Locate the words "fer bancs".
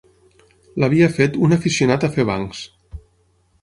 2.19-2.67